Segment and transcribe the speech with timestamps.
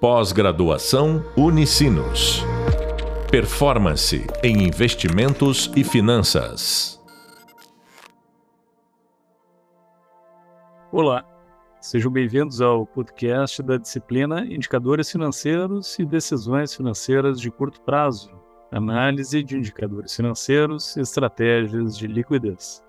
[0.00, 2.44] Pós-graduação Unicinos.
[3.30, 7.02] Performance em investimentos e finanças.
[10.92, 11.24] Olá,
[11.80, 18.30] sejam bem-vindos ao podcast da disciplina Indicadores Financeiros e Decisões Financeiras de Curto Prazo
[18.70, 22.85] Análise de Indicadores Financeiros e Estratégias de Liquidez.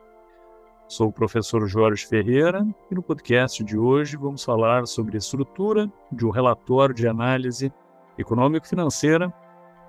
[0.87, 6.25] Sou o professor Jorge Ferreira e no podcast de hoje vamos falar sobre estrutura de
[6.25, 7.73] um relatório de análise
[8.17, 9.33] econômico-financeira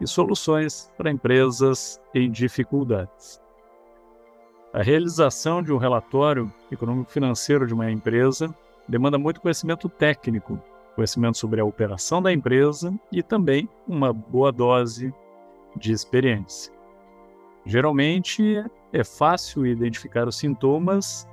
[0.01, 3.41] e soluções para empresas em dificuldades.
[4.73, 8.53] A realização de um relatório econômico-financeiro de uma empresa
[8.89, 10.61] demanda muito conhecimento técnico,
[10.97, 15.15] conhecimento sobre a operação da empresa e também uma boa dose
[15.77, 16.73] de experiência.
[17.65, 21.27] Geralmente é fácil identificar os sintomas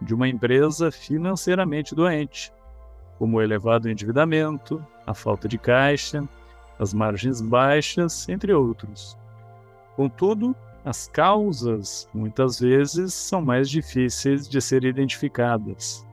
[0.00, 2.52] de uma empresa financeiramente doente,
[3.18, 6.26] como o elevado endividamento, a falta de caixa,
[6.78, 9.16] as margens baixas, entre outros.
[9.96, 16.06] Contudo, as causas muitas vezes são mais difíceis de ser identificadas.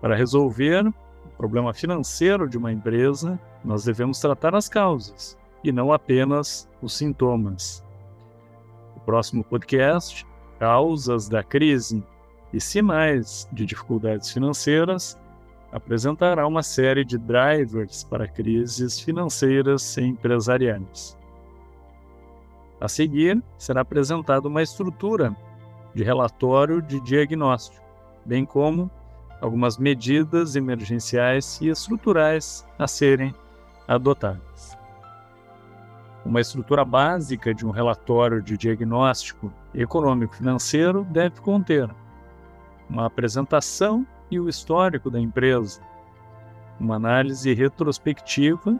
[0.00, 5.92] Para resolver o problema financeiro de uma empresa, nós devemos tratar as causas e não
[5.92, 7.84] apenas os sintomas
[9.08, 10.26] próximo podcast,
[10.58, 12.04] causas da crise
[12.52, 15.18] e sinais de dificuldades financeiras,
[15.72, 21.16] apresentará uma série de drivers para crises financeiras e empresariais.
[22.78, 25.34] A seguir, será apresentada uma estrutura
[25.94, 27.82] de relatório de diagnóstico,
[28.26, 28.90] bem como
[29.40, 33.34] algumas medidas emergenciais e estruturais a serem
[33.88, 34.77] adotadas.
[36.24, 41.88] Uma estrutura básica de um relatório de diagnóstico econômico-financeiro deve conter
[42.88, 45.80] uma apresentação e o histórico da empresa,
[46.78, 48.78] uma análise retrospectiva,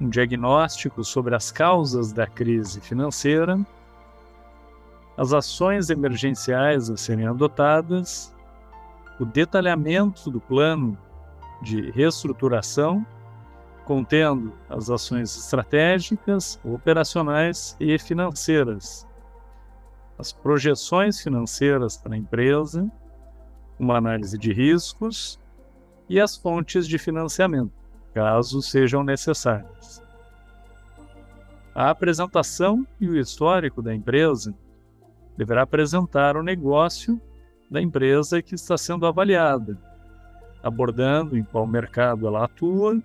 [0.00, 3.58] um diagnóstico sobre as causas da crise financeira,
[5.16, 8.34] as ações emergenciais a serem adotadas,
[9.20, 10.98] o detalhamento do plano
[11.62, 13.06] de reestruturação
[13.84, 19.06] contendo as ações estratégicas, operacionais e financeiras,
[20.18, 22.90] as projeções financeiras para a empresa,
[23.78, 25.38] uma análise de riscos
[26.08, 27.72] e as fontes de financiamento,
[28.12, 30.02] caso sejam necessárias.
[31.74, 34.54] A apresentação e o histórico da empresa
[35.36, 37.20] deverá apresentar o negócio
[37.68, 39.76] da empresa que está sendo avaliada,
[40.62, 43.02] abordando em qual mercado ela atua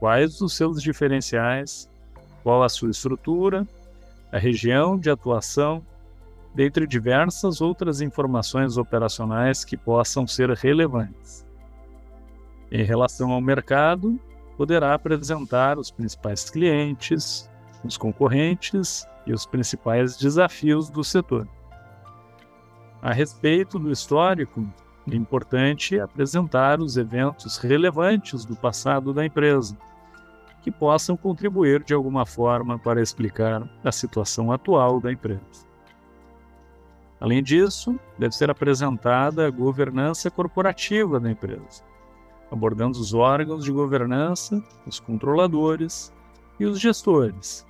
[0.00, 1.88] quais os seus diferenciais,
[2.42, 3.68] qual a sua estrutura,
[4.32, 5.84] a região de atuação,
[6.54, 11.46] dentre diversas outras informações operacionais que possam ser relevantes.
[12.72, 14.18] Em relação ao mercado,
[14.56, 17.48] poderá apresentar os principais clientes,
[17.84, 21.46] os concorrentes e os principais desafios do setor.
[23.02, 24.66] A respeito do histórico,
[25.10, 29.76] é importante apresentar os eventos relevantes do passado da empresa,
[30.62, 35.68] que possam contribuir de alguma forma para explicar a situação atual da empresa.
[37.20, 41.84] Além disso, deve ser apresentada a governança corporativa da empresa,
[42.50, 46.12] abordando os órgãos de governança, os controladores
[46.58, 47.66] e os gestores,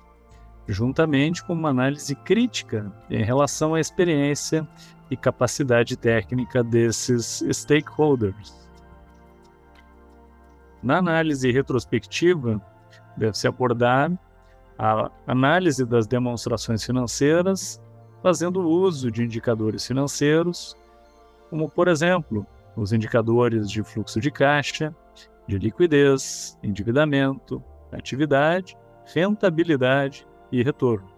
[0.67, 4.65] juntamente com uma análise crítica em relação à experiência
[5.09, 8.69] e capacidade técnica desses stakeholders.
[10.81, 12.61] Na análise retrospectiva,
[13.17, 14.11] deve-se abordar
[14.77, 17.81] a análise das demonstrações financeiras,
[18.21, 20.75] fazendo uso de indicadores financeiros,
[21.49, 22.45] como, por exemplo,
[22.75, 24.95] os indicadores de fluxo de caixa,
[25.47, 28.77] de liquidez, endividamento, atividade,
[29.13, 31.09] rentabilidade e retorno.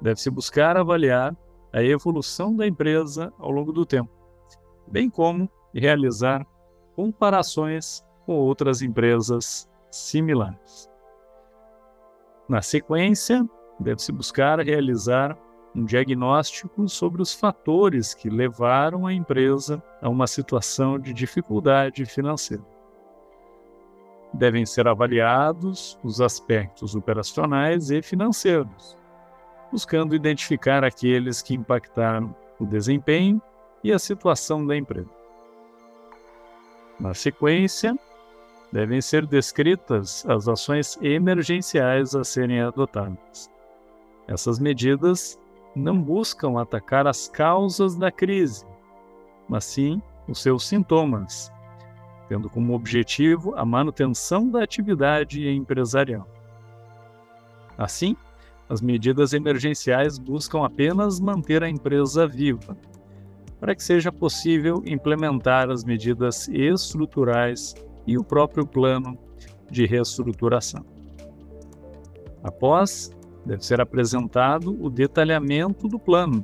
[0.00, 1.36] Deve-se buscar avaliar
[1.72, 4.10] a evolução da empresa ao longo do tempo,
[4.86, 6.46] bem como realizar
[6.94, 10.90] comparações com outras empresas similares.
[12.48, 13.46] Na sequência,
[13.78, 15.36] deve-se buscar realizar
[15.74, 22.64] um diagnóstico sobre os fatores que levaram a empresa a uma situação de dificuldade financeira.
[24.32, 28.96] Devem ser avaliados os aspectos operacionais e financeiros,
[29.70, 33.40] buscando identificar aqueles que impactaram o desempenho
[33.84, 35.10] e a situação da empresa.
[36.98, 37.96] Na sequência,
[38.72, 43.50] devem ser descritas as ações emergenciais a serem adotadas.
[44.26, 45.38] Essas medidas
[45.74, 48.66] não buscam atacar as causas da crise,
[49.48, 51.50] mas sim os seus sintomas,
[52.28, 56.28] tendo como objetivo a manutenção da atividade empresarial.
[57.78, 58.16] Assim,
[58.68, 62.76] as medidas emergenciais buscam apenas manter a empresa viva,
[63.58, 67.74] para que seja possível implementar as medidas estruturais
[68.08, 69.16] e o próprio plano
[69.70, 70.84] de reestruturação.
[72.42, 73.10] Após,
[73.44, 76.42] deve ser apresentado o detalhamento do plano,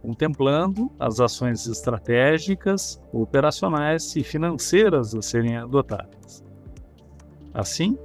[0.00, 6.42] contemplando as ações estratégicas, operacionais e financeiras a serem adotadas.
[7.52, 7.98] Assim,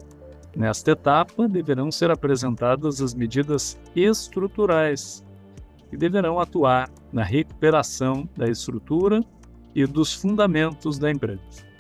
[0.54, 5.24] nesta etapa deverão ser apresentadas as medidas estruturais
[5.90, 9.22] que deverão atuar na recuperação da estrutura
[9.74, 11.75] e dos fundamentos da empresa.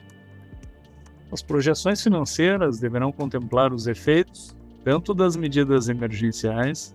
[1.31, 6.93] As projeções financeiras deverão contemplar os efeitos tanto das medidas emergenciais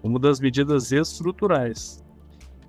[0.00, 2.02] como das medidas estruturais,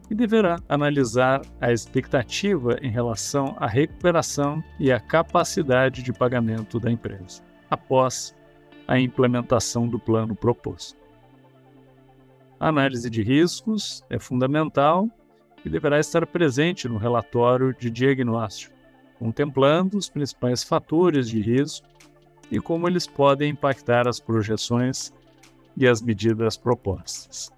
[0.10, 6.92] e deverá analisar a expectativa em relação à recuperação e à capacidade de pagamento da
[6.92, 8.36] empresa, após
[8.86, 11.00] a implementação do plano proposto.
[12.60, 15.08] A análise de riscos é fundamental
[15.64, 18.71] e deverá estar presente no relatório de diagnóstico,
[19.22, 21.88] contemplando os principais fatores de risco
[22.50, 25.14] e como eles podem impactar as projeções
[25.78, 27.52] e as medidas propostas.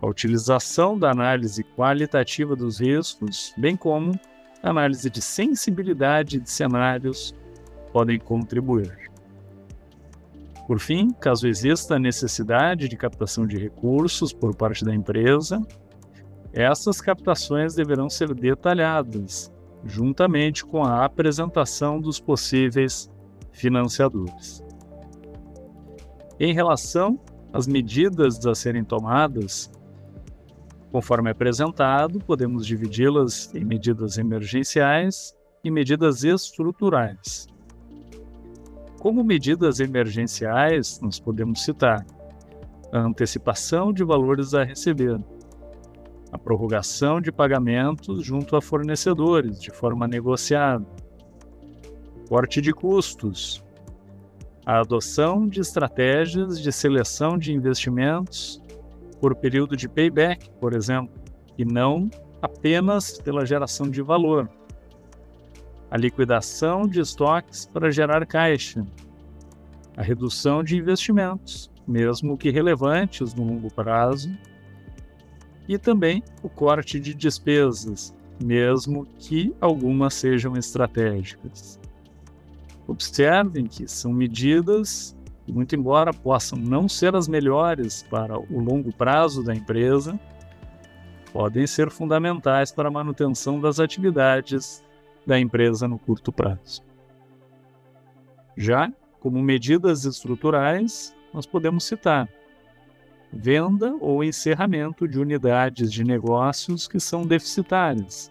[0.00, 4.12] A utilização da análise qualitativa dos riscos, bem como
[4.62, 7.34] a análise de sensibilidade de cenários,
[7.92, 9.10] podem contribuir.
[10.68, 15.60] Por fim, caso exista necessidade de captação de recursos por parte da empresa,
[16.52, 19.52] essas captações deverão ser detalhadas,
[19.84, 23.10] juntamente com a apresentação dos possíveis
[23.52, 24.62] financiadores.
[26.38, 27.20] Em relação
[27.52, 29.70] às medidas a serem tomadas,
[30.90, 35.34] conforme apresentado, podemos dividi-las em medidas emergenciais
[35.64, 37.46] e medidas estruturais.
[39.00, 42.06] Como medidas emergenciais, nós podemos citar
[42.92, 45.18] a antecipação de valores a receber,
[46.32, 50.86] a prorrogação de pagamentos junto a fornecedores de forma negociada,
[52.26, 53.62] corte de custos,
[54.64, 58.62] a adoção de estratégias de seleção de investimentos
[59.20, 61.14] por período de payback, por exemplo,
[61.58, 62.08] e não
[62.40, 64.48] apenas pela geração de valor.
[65.90, 68.86] A liquidação de estoques para gerar caixa,
[69.94, 74.30] a redução de investimentos, mesmo que relevantes no longo prazo,
[75.68, 81.78] e também o corte de despesas, mesmo que algumas sejam estratégicas.
[82.86, 85.16] Observem que são medidas
[85.52, 90.18] muito embora possam não ser as melhores para o longo prazo da empresa,
[91.32, 94.82] podem ser fundamentais para a manutenção das atividades
[95.26, 96.82] da empresa no curto prazo.
[98.56, 102.28] Já como medidas estruturais, nós podemos citar
[103.32, 108.30] venda ou encerramento de unidades de negócios que são deficitárias,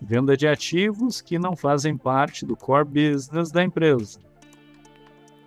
[0.00, 4.18] venda de ativos que não fazem parte do core business da empresa,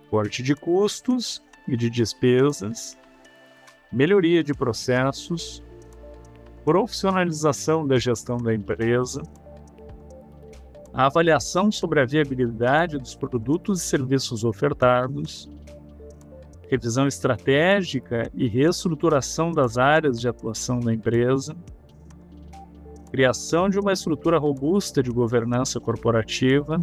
[0.08, 2.96] corte de custos e de despesas,
[3.92, 5.62] melhoria de processos,
[6.64, 9.22] profissionalização da gestão da empresa,
[10.92, 15.48] a avaliação sobre a viabilidade dos produtos e serviços ofertados,
[16.70, 21.56] revisão estratégica e reestruturação das áreas de atuação da empresa,
[23.10, 26.78] criação de uma estrutura robusta de governança corporativa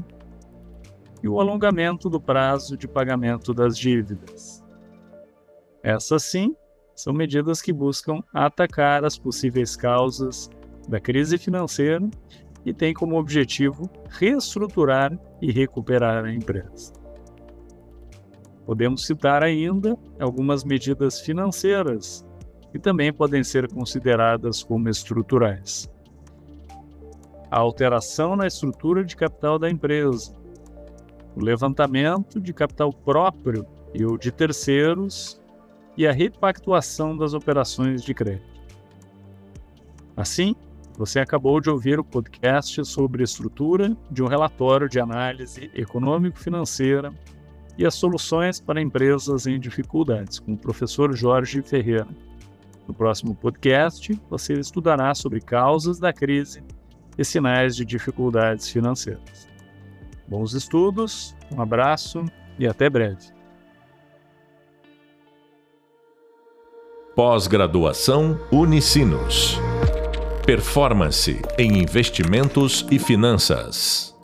[1.24, 4.62] e o alongamento do prazo de pagamento das dívidas.
[5.82, 6.53] Essas sim
[6.94, 10.50] são medidas que buscam atacar as possíveis causas
[10.89, 12.10] da crise financeira
[12.65, 17.07] e têm como objetivo reestruturar e recuperar a empresa.
[18.67, 22.24] Podemos citar ainda algumas medidas financeiras
[22.71, 25.89] que também podem ser consideradas como estruturais
[27.50, 30.33] a alteração na estrutura de capital da empresa,
[31.36, 35.41] o levantamento de capital próprio e o de terceiros
[35.95, 38.57] e a repactuação das operações de crédito.
[40.15, 40.55] Assim,
[40.97, 47.13] você acabou de ouvir o podcast sobre estrutura de um relatório de análise econômico-financeira
[47.77, 52.07] e as soluções para empresas em dificuldades, com o professor Jorge Ferreira.
[52.88, 56.63] No próximo podcast, você estudará sobre causas da crise
[57.17, 59.48] e sinais de dificuldades financeiras.
[60.27, 62.25] Bons estudos, um abraço
[62.57, 63.38] e até breve.
[67.15, 69.57] Pós-graduação Unicinos.
[70.46, 74.16] Performance em investimentos e finanças.